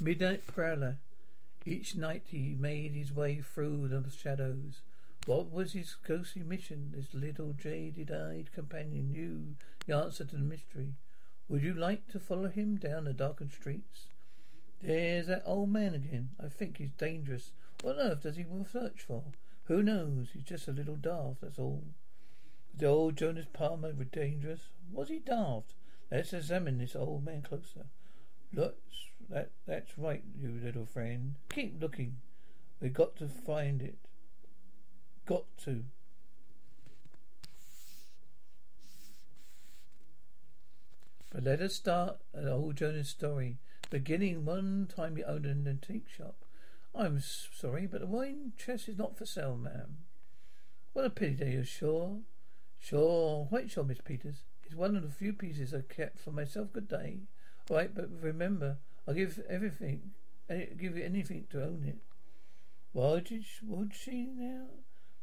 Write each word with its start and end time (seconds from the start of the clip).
Midnight 0.00 0.46
Prowler. 0.46 0.96
Each 1.66 1.94
night 1.94 2.22
he 2.28 2.56
made 2.58 2.92
his 2.92 3.12
way 3.12 3.42
through 3.42 3.88
the 3.88 4.02
shadows. 4.10 4.80
What 5.26 5.52
was 5.52 5.74
his 5.74 5.94
ghostly 5.94 6.42
mission? 6.42 6.92
This 6.96 7.12
little 7.12 7.52
jaded-eyed 7.52 8.50
companion 8.54 9.12
knew 9.12 9.56
the 9.86 9.94
answer 9.94 10.24
to 10.24 10.36
the 10.36 10.42
mystery. 10.42 10.94
Would 11.48 11.62
you 11.62 11.74
like 11.74 12.08
to 12.12 12.18
follow 12.18 12.48
him 12.48 12.76
down 12.76 13.04
the 13.04 13.12
darkened 13.12 13.52
streets? 13.52 14.06
There's 14.82 15.26
that 15.26 15.42
old 15.44 15.70
man 15.70 15.94
again. 15.94 16.30
I 16.42 16.48
think 16.48 16.78
he's 16.78 16.92
dangerous. 16.92 17.50
What 17.82 17.98
on 17.98 18.06
earth 18.06 18.22
does 18.22 18.36
he 18.36 18.44
want 18.44 18.64
to 18.64 18.70
search 18.70 19.02
for? 19.06 19.24
Who 19.64 19.82
knows? 19.82 20.28
He's 20.32 20.44
just 20.44 20.68
a 20.68 20.72
little 20.72 20.96
daft, 20.96 21.42
that's 21.42 21.58
all. 21.58 21.84
The 22.74 22.86
old 22.86 23.16
Jonas 23.16 23.46
Palmer 23.52 23.92
was 23.92 24.06
dangerous. 24.06 24.68
Was 24.90 25.10
he 25.10 25.18
daft? 25.18 25.74
Let's 26.10 26.32
examine 26.32 26.78
this 26.78 26.96
old 26.96 27.24
man 27.24 27.42
closer. 27.42 27.86
Look, 28.54 28.78
that 29.30 29.50
that's 29.66 29.96
right, 29.96 30.22
you 30.38 30.60
little 30.62 30.86
friend. 30.86 31.36
Keep 31.48 31.80
looking. 31.80 32.16
We've 32.80 32.92
got 32.92 33.16
to 33.16 33.28
find 33.28 33.80
it. 33.82 33.98
Got 35.26 35.44
to. 35.64 35.84
But 41.30 41.44
let 41.44 41.60
us 41.60 41.74
start 41.74 42.18
an 42.34 42.48
old 42.48 42.76
Jonas 42.76 43.08
story. 43.08 43.58
Beginning 43.88 44.44
one 44.44 44.88
time 44.94 45.16
he 45.16 45.24
owned 45.24 45.46
an 45.46 45.66
antique 45.68 46.08
shop. 46.08 46.44
I'm 46.94 47.20
sorry, 47.20 47.86
but 47.86 48.00
the 48.00 48.06
wine 48.06 48.52
chest 48.58 48.88
is 48.88 48.98
not 48.98 49.16
for 49.16 49.26
sale, 49.26 49.56
ma'am. 49.56 49.98
What 50.92 51.04
a 51.04 51.10
pity, 51.10 51.44
are 51.44 51.48
you 51.48 51.64
sure? 51.64 52.18
Sure, 52.80 53.46
quite 53.46 53.70
sure, 53.70 53.84
Miss 53.84 54.00
Peters. 54.00 54.42
It's 54.64 54.74
one 54.74 54.96
of 54.96 55.02
the 55.02 55.10
few 55.10 55.32
pieces 55.32 55.72
I 55.72 55.82
kept 55.82 56.18
for 56.18 56.32
myself. 56.32 56.72
Good 56.72 56.88
day. 56.88 57.20
All 57.68 57.76
right, 57.76 57.94
but 57.94 58.08
remember, 58.20 58.78
I'll 59.06 59.14
give 59.14 59.40
everything, 59.48 60.12
give 60.48 60.96
you 60.96 61.04
anything 61.04 61.46
to 61.50 61.62
own 61.62 61.84
it. 61.86 61.98
Why 62.92 63.10
would, 63.12 63.30
you, 63.30 63.42
would 63.66 63.94
she 63.94 64.28
now? 64.34 64.66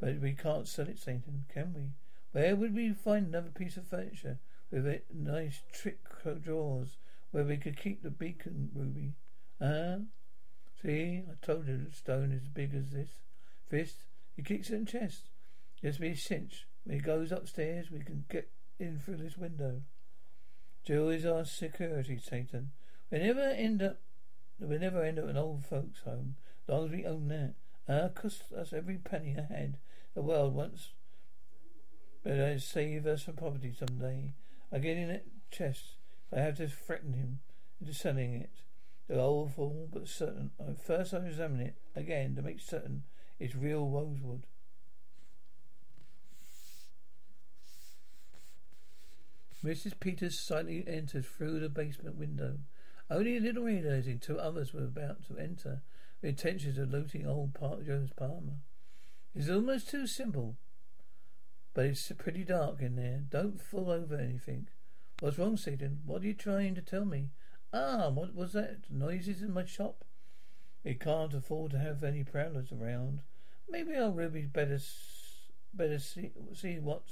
But 0.00 0.20
we 0.20 0.32
can't 0.32 0.68
sell 0.68 0.88
it, 0.88 0.98
Satan, 0.98 1.44
can 1.52 1.74
we? 1.74 1.90
Where 2.32 2.54
would 2.54 2.74
we 2.74 2.92
find 2.92 3.26
another 3.26 3.50
piece 3.50 3.76
of 3.76 3.88
furniture 3.88 4.38
with 4.70 4.86
it 4.86 5.06
nice 5.12 5.62
trick 5.72 5.98
drawers 6.42 6.98
where 7.30 7.44
we 7.44 7.56
could 7.56 7.80
keep 7.80 8.02
the 8.02 8.10
beacon 8.10 8.70
ruby? 8.74 9.14
Ah, 9.60 9.98
see, 10.80 11.24
I 11.28 11.44
told 11.44 11.66
you 11.66 11.78
the 11.78 11.94
stone 11.94 12.32
is 12.32 12.42
as 12.42 12.48
big 12.48 12.74
as 12.74 12.90
this 12.90 13.10
fist. 13.68 14.04
He 14.36 14.42
kicks 14.42 14.70
it 14.70 14.74
in 14.74 14.84
the 14.84 14.90
chest. 14.90 15.30
Just 15.82 16.00
be 16.00 16.10
a 16.10 16.16
cinch. 16.16 16.66
When 16.84 16.96
he 16.96 17.02
goes 17.02 17.32
upstairs, 17.32 17.90
we 17.90 18.00
can 18.00 18.24
get 18.30 18.50
in 18.78 19.00
through 19.00 19.16
this 19.16 19.36
window. 19.36 19.82
Jill 20.84 21.08
is 21.08 21.26
our 21.26 21.44
security, 21.44 22.18
Satan. 22.18 22.70
We 23.10 23.18
never 23.18 23.40
end 23.40 23.82
up. 23.82 24.00
We 24.60 24.78
never 24.78 25.02
end 25.02 25.18
up 25.18 25.28
in 25.28 25.36
old 25.36 25.64
folks' 25.64 26.00
home. 26.04 26.36
Long 26.66 26.86
as 26.86 26.90
we 26.90 27.06
own 27.06 27.28
that. 27.28 27.54
Ah, 27.88 28.08
cost 28.08 28.52
us 28.52 28.72
every 28.72 28.98
penny 28.98 29.36
I 29.38 29.52
had. 29.52 29.78
The 30.14 30.22
world 30.22 30.54
once. 30.54 30.90
But 32.22 32.40
I 32.40 32.56
save 32.58 33.06
us 33.06 33.22
from 33.22 33.36
poverty 33.36 33.72
some 33.72 33.98
day. 33.98 34.32
I 34.72 34.78
get 34.78 34.96
in 34.96 35.08
that 35.08 35.24
chest. 35.50 35.96
I 36.34 36.40
have 36.40 36.56
to 36.58 36.68
threaten 36.68 37.14
him 37.14 37.40
into 37.80 37.94
selling 37.94 38.34
it. 38.34 38.50
The 39.06 39.18
old 39.18 39.52
but 39.92 40.08
certain. 40.08 40.50
First 40.84 41.14
I 41.14 41.18
examine 41.18 41.60
it 41.60 41.76
again 41.96 42.34
to 42.36 42.42
make 42.42 42.60
certain 42.60 43.04
it's 43.38 43.54
real 43.54 43.86
rosewood. 43.88 44.46
Mrs. 49.64 49.98
Peters 49.98 50.38
silently 50.38 50.84
entered 50.86 51.26
through 51.26 51.60
the 51.60 51.68
basement 51.68 52.16
window. 52.16 52.58
Only 53.10 53.36
a 53.36 53.40
little 53.40 53.64
realizing 53.64 54.18
two 54.18 54.38
others 54.38 54.74
were 54.74 54.84
about 54.84 55.26
to 55.28 55.38
enter, 55.38 55.82
with 56.20 56.30
intentions 56.30 56.78
of 56.78 56.90
looting 56.90 57.26
old 57.26 57.54
Park 57.54 57.86
Jones 57.86 58.12
Palmer. 58.14 58.58
It's 59.34 59.48
almost 59.48 59.88
too 59.88 60.06
simple. 60.06 60.56
But 61.74 61.86
it's 61.86 62.10
pretty 62.18 62.44
dark 62.44 62.80
in 62.80 62.96
there. 62.96 63.22
Don't 63.28 63.62
fall 63.62 63.90
over 63.90 64.16
anything. 64.16 64.68
What's 65.20 65.38
wrong, 65.38 65.56
Satan? 65.56 66.00
What 66.04 66.22
are 66.22 66.26
you 66.26 66.34
trying 66.34 66.74
to 66.74 66.82
tell 66.82 67.04
me? 67.04 67.30
Ah, 67.72 68.08
what 68.08 68.34
was 68.34 68.52
that? 68.52 68.90
Noises 68.90 69.42
in 69.42 69.52
my 69.52 69.64
shop? 69.64 70.04
We 70.84 70.94
can't 70.94 71.34
afford 71.34 71.72
to 71.72 71.78
have 71.78 72.02
any 72.02 72.24
prowlers 72.24 72.72
around. 72.72 73.20
Maybe 73.68 73.96
our 73.96 74.10
Ruby's 74.10 74.48
better 74.48 74.78
better 75.74 75.98
see, 75.98 76.32
see 76.54 76.78
what 76.78 77.02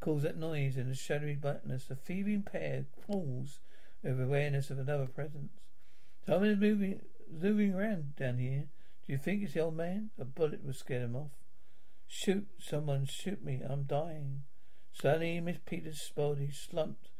caused 0.00 0.24
that 0.24 0.36
noise 0.36 0.76
in 0.76 0.88
the 0.88 0.94
shadowy 0.94 1.34
blackness. 1.34 1.84
The 1.86 1.96
thieving 1.96 2.42
pair 2.42 2.86
crawls 3.04 3.60
with 4.02 4.20
awareness 4.20 4.70
of 4.70 4.78
another 4.78 5.06
presence. 5.06 5.52
Someone 6.26 6.50
is 6.50 6.58
moving, 6.58 7.00
moving 7.30 7.74
around 7.74 8.16
down 8.16 8.38
here. 8.38 8.64
Do 9.06 9.12
you 9.12 9.18
think 9.18 9.42
it's 9.42 9.54
the 9.54 9.60
old 9.60 9.76
man? 9.76 10.10
A 10.18 10.24
bullet 10.24 10.64
will 10.64 10.72
scare 10.72 11.00
him 11.00 11.16
off. 11.16 11.32
Shoot, 12.06 12.46
someone 12.58 13.06
shoot 13.06 13.44
me. 13.44 13.62
I'm 13.64 13.84
dying. 13.84 14.42
Suddenly, 14.92 15.40
Miss 15.40 15.58
Peters' 15.64 16.12
body 16.14 16.50
slumped 16.50 17.10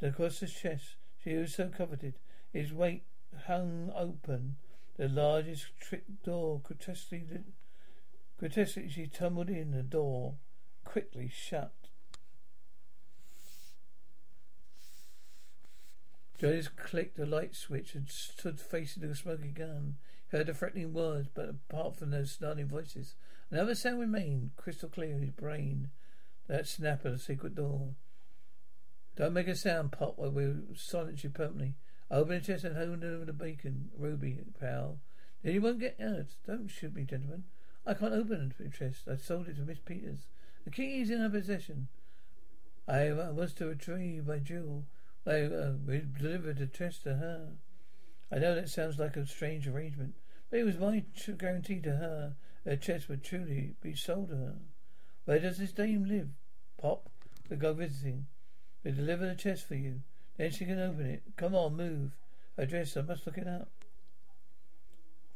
across 0.00 0.40
his 0.40 0.52
chest. 0.52 0.96
She 1.22 1.34
was 1.34 1.54
so 1.54 1.68
coveted. 1.68 2.14
His 2.52 2.72
weight 2.72 3.04
hung 3.46 3.92
open. 3.94 4.56
The 4.96 5.08
largest 5.08 5.66
trick 5.80 6.04
door 6.24 6.60
grotesquely, 6.60 7.24
grotesquely 8.38 8.88
she 8.88 9.06
tumbled 9.06 9.50
in. 9.50 9.70
The 9.70 9.82
door 9.82 10.36
quickly 10.84 11.30
shut. 11.32 11.72
Jonas 16.38 16.68
clicked 16.68 17.18
a 17.18 17.26
light 17.26 17.54
switch 17.56 17.94
and 17.94 18.08
stood 18.08 18.60
facing 18.60 19.06
the 19.06 19.14
smoking 19.14 19.52
gun. 19.52 19.96
He 20.30 20.36
heard 20.36 20.46
the 20.46 20.54
threatening 20.54 20.92
words, 20.92 21.28
but 21.34 21.48
apart 21.48 21.96
from 21.96 22.10
those 22.10 22.30
snarling 22.30 22.68
voices, 22.68 23.16
another 23.50 23.74
sound 23.74 23.98
remained 23.98 24.52
crystal 24.56 24.88
clear 24.88 25.16
in 25.16 25.22
his 25.22 25.32
brain. 25.32 25.90
That 26.46 26.66
snap 26.66 27.04
of 27.04 27.12
the 27.12 27.18
secret 27.18 27.54
door. 27.56 27.94
Don't 29.16 29.32
make 29.32 29.48
a 29.48 29.56
sound, 29.56 29.92
Pop, 29.92 30.14
or 30.16 30.30
we'll 30.30 30.62
silence 30.76 31.24
you 31.24 31.30
permanently. 31.30 31.74
Open 32.10 32.36
the 32.36 32.40
chest 32.40 32.64
and 32.64 32.76
hold 32.76 33.04
over 33.04 33.24
the 33.24 33.32
bacon, 33.32 33.90
Ruby, 33.98 34.38
pal. 34.58 34.98
Then 35.42 35.54
you 35.54 35.60
won't 35.60 35.80
get 35.80 36.00
hurt. 36.00 36.36
Don't 36.46 36.68
shoot 36.68 36.94
me, 36.94 37.04
gentlemen. 37.04 37.44
I 37.84 37.94
can't 37.94 38.14
open 38.14 38.54
the 38.58 38.70
chest. 38.70 39.08
I 39.10 39.16
sold 39.16 39.48
it 39.48 39.56
to 39.56 39.62
Miss 39.62 39.78
Peters. 39.78 40.28
The 40.64 40.70
key 40.70 41.00
is 41.00 41.10
in 41.10 41.20
her 41.20 41.28
possession. 41.28 41.88
I 42.86 43.10
was 43.12 43.52
to 43.54 43.66
retrieve 43.66 44.26
my 44.26 44.38
jewel. 44.38 44.84
I 45.26 45.42
uh, 45.42 45.72
delivered 46.18 46.60
a 46.60 46.66
chest 46.66 47.02
to 47.04 47.14
her. 47.14 47.48
I 48.30 48.38
know 48.38 48.54
that 48.54 48.68
sounds 48.68 48.98
like 48.98 49.16
a 49.16 49.26
strange 49.26 49.66
arrangement, 49.66 50.14
but 50.50 50.60
it 50.60 50.64
was 50.64 50.78
my 50.78 51.04
guarantee 51.38 51.80
to 51.80 51.92
her 51.92 52.36
the 52.64 52.76
chest 52.76 53.08
would 53.08 53.24
truly 53.24 53.74
be 53.82 53.94
sold 53.94 54.28
to 54.28 54.36
her. 54.36 54.54
Where 55.24 55.38
does 55.38 55.58
this 55.58 55.72
dame 55.72 56.04
live? 56.04 56.28
Pop, 56.80 57.08
we'll 57.48 57.58
go 57.58 57.72
visiting. 57.72 58.26
We'll 58.84 58.94
deliver 58.94 59.26
the 59.26 59.34
chest 59.34 59.66
for 59.66 59.74
you. 59.74 60.00
Then 60.36 60.50
she 60.50 60.64
can 60.64 60.78
open 60.78 61.06
it. 61.06 61.22
Come 61.36 61.54
on, 61.54 61.76
move. 61.76 62.12
Address, 62.56 62.96
I 62.96 63.02
must 63.02 63.26
look 63.26 63.38
it 63.38 63.48
up. 63.48 63.70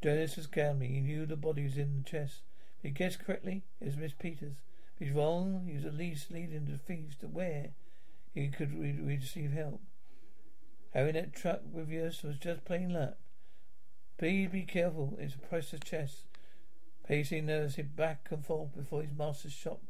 Jonas 0.03 0.37
was 0.37 0.47
gambling. 0.47 0.95
He 0.95 1.01
knew 1.01 1.27
the 1.27 1.37
body 1.37 1.63
was 1.63 1.79
in 1.79 2.03
the 2.03 2.11
chest. 2.11 2.43
If 2.79 2.83
he 2.83 2.91
guessed 2.91 3.25
correctly, 3.25 3.63
it 3.81 3.87
was 3.87 3.97
Miss 3.97 4.13
Peters. 4.13 4.57
If 4.95 5.07
he's 5.07 5.15
wrong, 5.15 5.65
he 5.67 5.75
was 5.75 5.85
at 5.85 5.95
least 5.95 6.31
leading 6.31 6.67
the 6.67 6.79
thieves 6.79 7.17
to 7.17 7.29
where 7.29 7.71
he 8.35 8.49
could 8.49 8.79
re- 8.79 8.99
receive 9.01 9.53
help. 9.53 9.81
Having 10.95 11.15
that 11.15 11.35
truck 11.35 11.61
with 11.71 11.89
us 11.91 12.23
was 12.23 12.37
just 12.37 12.65
plain 12.65 12.93
luck. 12.93 13.17
Please 14.19 14.49
be 14.51 14.63
careful. 14.63 15.17
It's 15.19 15.35
a 15.35 15.39
priceless 15.39 15.81
chest. 15.85 16.25
Pacing 17.07 17.47
nervously 17.47 17.83
back 17.83 18.29
and 18.31 18.45
forth 18.45 18.75
before 18.77 19.03
his 19.03 19.17
master's 19.17 19.53
shop. 19.53 19.81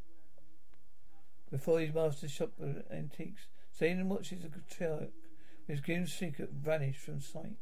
Before 1.50 1.80
his 1.80 1.94
master's 1.94 2.30
shop 2.30 2.53
of 2.60 2.82
antiques. 2.91 3.47
Satan 3.70 4.08
watches 4.08 4.42
the 4.42 4.74
truck. 4.74 5.10
His 5.66 5.80
grim 5.80 6.06
secret 6.06 6.50
vanished 6.50 7.00
from 7.00 7.21
sight. 7.21 7.59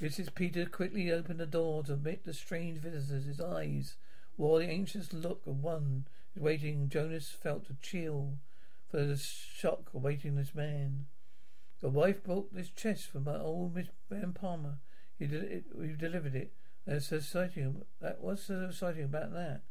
Mrs. 0.00 0.34
Peter 0.34 0.66
quickly 0.66 1.10
opened 1.10 1.40
the 1.40 1.46
door 1.46 1.82
to 1.84 1.94
admit 1.94 2.24
the 2.24 2.34
strange 2.34 2.78
visitors. 2.78 3.24
His 3.24 3.40
eyes 3.40 3.96
while 4.36 4.58
the 4.58 4.66
anxious 4.66 5.12
look 5.12 5.42
of 5.46 5.62
one 5.62 6.06
waiting, 6.36 6.88
Jonas 6.88 7.30
felt 7.30 7.70
a 7.70 7.74
chill 7.80 8.38
for 8.90 9.04
the 9.04 9.16
shock 9.16 9.90
awaiting 9.94 10.36
this 10.36 10.54
man. 10.54 11.06
The 11.80 11.88
wife 11.88 12.24
brought 12.24 12.54
this 12.54 12.70
chest 12.70 13.08
from 13.08 13.24
my 13.24 13.38
old 13.38 13.74
Miss 13.74 13.88
Van 14.10 14.32
Palmer. 14.32 14.78
He 15.18 15.26
did 15.26 15.44
it, 15.44 15.98
delivered 15.98 16.34
it. 16.34 16.52
That's 16.86 17.06
so 17.06 17.16
exciting. 17.16 17.82
That 18.00 18.20
was 18.20 18.42
so 18.42 18.66
exciting 18.68 19.04
about 19.04 19.32
that. 19.32 19.62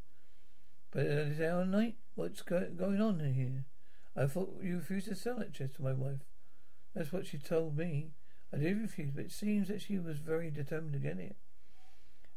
But 0.91 1.05
uh, 1.05 1.09
at 1.09 1.37
this 1.37 1.41
hour 1.41 1.61
of 1.61 1.67
night, 1.69 1.95
what's 2.15 2.41
go- 2.41 2.69
going 2.75 3.01
on 3.01 3.19
here? 3.19 3.65
I 4.15 4.27
thought 4.27 4.59
you 4.61 4.77
refused 4.77 5.07
to 5.07 5.15
sell 5.15 5.37
that 5.39 5.53
chest 5.53 5.75
to 5.75 5.83
my 5.83 5.93
wife. 5.93 6.21
That's 6.93 7.11
what 7.11 7.25
she 7.25 7.37
told 7.37 7.77
me. 7.77 8.11
I 8.53 8.57
did 8.57 8.79
refuse, 8.79 9.11
but 9.11 9.25
it 9.25 9.31
seems 9.31 9.67
that 9.67 9.81
she 9.81 9.97
was 9.97 10.19
very 10.19 10.51
determined 10.51 10.93
to 10.93 10.99
get 10.99 11.17
it. 11.17 11.35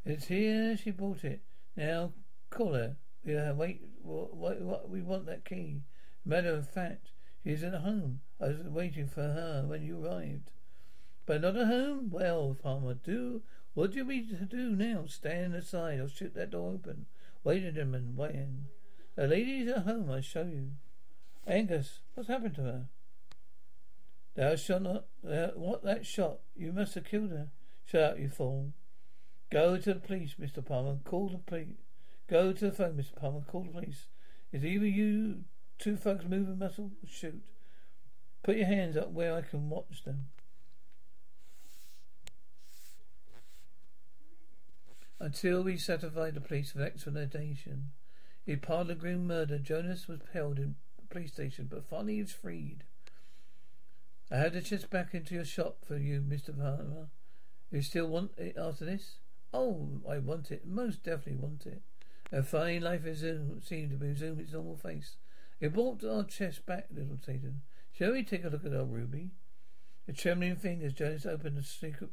It's 0.05 0.27
here 0.27 0.77
she 0.77 0.91
bought 0.91 1.25
it. 1.25 1.43
Now, 1.77 2.13
call 2.51 2.75
her. 2.75 2.97
We 3.25 3.37
uh, 3.37 3.55
wait. 3.55 3.83
What, 4.03 4.61
what, 4.61 4.89
we 4.89 5.03
want 5.03 5.27
that 5.27 5.45
key. 5.45 5.83
Matter 6.25 6.55
of 6.55 6.69
fact, 6.69 7.11
She 7.43 7.51
is 7.51 7.63
at 7.63 7.75
home. 7.75 8.21
I 8.41 8.49
was 8.49 8.69
waiting 8.69 9.09
for 9.09 9.23
her 9.23 9.65
when 9.67 9.83
you 9.83 10.05
arrived. 10.05 10.51
But 11.27 11.41
not 11.41 11.57
at 11.57 11.67
home? 11.67 12.11
Well, 12.11 12.55
Farmer, 12.55 12.95
do 12.95 13.43
what 13.75 13.91
do 13.91 13.99
you 13.99 14.05
mean 14.05 14.29
to 14.29 14.47
do 14.47 14.71
now? 14.71 15.05
Stand 15.07 15.55
aside. 15.55 16.01
I'll 16.01 16.09
shoot 16.09 16.35
that 16.35 16.53
door 16.53 16.73
open. 16.73 17.05
Wait 17.45 17.63
a 17.63 17.85
minute, 17.85 18.17
wait 18.17 18.35
in. 18.35 18.65
The 19.17 19.27
lady's 19.27 19.69
at 19.69 19.83
home, 19.83 20.11
I 20.11 20.23
show 20.23 20.45
you. 20.45 20.71
Angus, 21.47 22.01
what's 22.15 22.29
happened 22.29 22.55
to 22.55 22.63
her? 22.63 22.87
Thou 24.35 24.57
shalt 24.57 24.83
not 24.83 25.05
uh, 25.29 25.49
what 25.55 25.85
that 25.85 26.07
shot? 26.07 26.39
You 26.55 26.73
must 26.73 26.95
have 26.95 27.05
killed 27.05 27.31
her. 27.31 27.51
Shut 27.85 28.03
up, 28.03 28.19
you 28.19 28.31
fool. 28.31 28.73
Go 29.51 29.77
to 29.79 29.95
the 29.95 30.01
police, 30.01 30.35
Mr. 30.41 30.65
Palmer. 30.65 30.99
Call 31.05 31.29
the 31.29 31.39
police. 31.39 31.77
Go 32.29 32.53
to 32.53 32.67
the 32.67 32.73
phone, 32.73 32.95
Mr. 32.95 33.15
Palmer. 33.15 33.43
Call 33.47 33.63
the 33.63 33.81
police. 33.81 34.07
Is 34.53 34.65
either 34.65 34.87
you 34.87 35.45
two 35.79 35.97
folks 35.97 36.25
moving 36.25 36.59
muscle? 36.59 36.91
Shoot. 37.09 37.43
Put 38.43 38.57
your 38.57 38.67
hands 38.67 38.97
up 38.97 39.13
where 39.13 39.35
I 39.35 39.43
can 39.43 39.71
watch 39.71 40.05
them. 40.05 40.27
Until 45.19 45.63
we 45.63 45.77
satisfy 45.79 46.31
the 46.31 46.41
police 46.41 46.75
of 46.75 46.81
explanation. 46.81 47.91
In 48.47 48.61
part 48.61 48.83
of 48.83 48.89
the 48.89 48.95
grim 48.95 49.27
murder, 49.27 49.59
Jonas 49.59 50.07
was 50.07 50.21
held 50.33 50.59
in 50.59 50.77
the 50.99 51.07
police 51.09 51.33
station, 51.33 51.69
but 51.71 51.89
finally 51.89 52.15
he 52.15 52.23
was 52.23 52.33
freed. 52.33 52.85
I 54.31 54.37
had 54.37 54.53
to 54.53 54.63
chest 54.63 54.91
back 54.91 55.15
into 55.15 55.35
your 55.35 55.45
shop 55.45 55.79
for 55.87 55.97
you, 55.97 56.21
Mr. 56.21 56.57
Palmer. 56.57 57.09
You 57.71 57.83
still 57.83 58.07
want 58.07 58.33
it 58.37 58.57
after 58.57 58.85
this? 58.85 59.17
Oh, 59.57 60.03
I 60.07 60.19
want 60.19 60.51
it. 60.51 60.67
Most 60.67 61.03
definitely 61.03 61.41
want 61.41 61.65
it. 61.65 61.81
A 62.31 62.43
fine 62.43 62.83
life 62.83 63.07
resumed, 63.07 63.63
uh, 63.63 63.67
seemed 63.67 63.91
to 63.91 63.97
resume 63.97 64.39
its 64.39 64.53
normal 64.53 64.77
face. 64.77 65.17
It 65.61 65.73
brought 65.73 66.05
our 66.05 66.25
chest 66.25 66.67
back, 66.67 66.89
little 66.95 67.17
Satan. 67.25 67.63
Shall 67.91 68.13
we 68.13 68.23
take 68.23 68.45
a 68.45 68.51
look 68.51 68.67
at 68.67 68.75
our 68.75 68.85
ruby? 68.85 69.31
The 70.07 70.13
trembling 70.13 70.57
fingers, 70.57 70.93
Jonas 70.93 71.25
opened 71.25 71.57
a 71.57 71.63
secret 71.63 72.11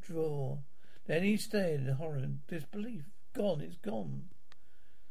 drawer. 0.00 0.60
Then 1.06 1.22
he 1.22 1.36
stared 1.36 1.80
in 1.80 1.94
horror 1.94 2.16
and 2.16 2.46
disbelief. 2.46 3.04
Gone, 3.34 3.60
it's 3.60 3.76
gone. 3.76 4.30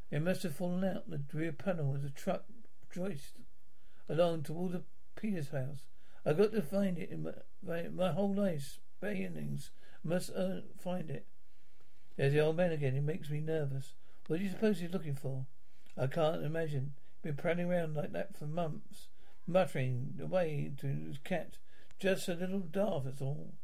It 0.09 0.23
must 0.23 0.41
have 0.41 0.55
fallen 0.55 0.83
out. 0.83 1.07
The 1.07 1.21
rear 1.33 1.51
panel 1.51 1.93
as 1.95 2.01
the 2.01 2.09
truck 2.09 2.45
joist 2.91 3.33
along 4.09 4.41
toward 4.41 4.71
the 4.71 4.83
Peters 5.15 5.49
house. 5.49 5.85
I 6.25 6.33
got 6.33 6.51
to 6.53 6.63
find 6.63 6.97
it 6.97 7.11
in 7.11 7.23
my, 7.61 7.89
my, 7.89 8.11
whole 8.11 8.33
life's 8.33 8.79
beginnings. 8.99 9.69
Must 10.07 10.29
uh, 10.33 10.61
find 10.81 11.09
it. 11.11 11.25
There's 12.15 12.31
the 12.31 12.39
old 12.39 12.55
man 12.55 12.71
again. 12.71 12.93
He 12.93 13.01
makes 13.01 13.29
me 13.29 13.41
nervous. 13.41 13.93
What 14.27 14.39
do 14.39 14.45
you 14.45 14.49
suppose 14.49 14.79
he's 14.79 14.93
looking 14.93 15.15
for? 15.15 15.45
I 15.97 16.07
can't 16.07 16.45
imagine. 16.45 16.93
Been 17.21 17.35
prowling 17.35 17.69
around 17.69 17.95
like 17.95 18.13
that 18.13 18.37
for 18.37 18.45
months, 18.45 19.09
muttering 19.45 20.17
away 20.23 20.71
to 20.77 20.87
his 20.87 21.17
cat. 21.17 21.57
Just 21.99 22.29
a 22.29 22.35
little 22.35 22.59
daft, 22.59 23.03
that's 23.03 23.21
all. 23.21 23.55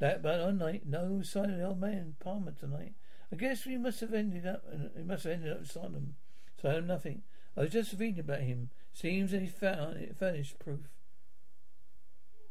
That 0.00 0.22
but 0.22 0.40
one 0.40 0.58
night, 0.58 0.82
no 0.86 1.22
sign 1.22 1.50
of 1.50 1.58
the 1.58 1.66
old 1.66 1.80
man 1.80 2.16
Palmer 2.18 2.50
tonight. 2.50 2.94
I 3.32 3.36
guess 3.36 3.64
we 3.64 3.78
must 3.78 4.00
have 4.00 4.12
ended 4.12 4.44
up. 4.44 4.64
He 4.96 5.04
must 5.04 5.22
have 5.22 5.34
ended 5.34 5.52
up 5.52 5.62
asylum. 5.62 6.16
So 6.60 6.68
I 6.68 6.72
know 6.72 6.80
nothing. 6.80 7.22
I 7.56 7.60
was 7.60 7.70
just 7.70 7.92
reading 7.92 8.18
about 8.18 8.40
him. 8.40 8.70
Seems 8.92 9.30
that 9.30 9.40
he 9.40 9.46
found 9.46 9.98
it 9.98 10.16
furnished 10.18 10.58
proof 10.58 10.80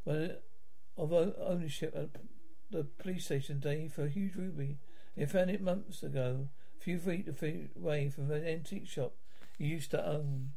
Well, 0.05 0.37
of 0.97 1.11
ownership 1.11 1.93
at 1.95 2.09
the 2.71 2.83
police 2.83 3.25
station 3.25 3.59
day 3.59 3.87
for 3.87 4.05
a 4.05 4.09
huge 4.09 4.35
ruby. 4.35 4.77
He 5.15 5.25
found 5.25 5.49
it 5.49 5.61
months 5.61 6.03
ago, 6.03 6.47
a 6.79 6.83
few 6.83 6.97
feet 6.99 7.27
away 7.75 8.09
from 8.09 8.31
an 8.31 8.45
antique 8.45 8.87
shop 8.87 9.13
he 9.57 9.67
used 9.67 9.91
to 9.91 10.05
own. 10.05 10.53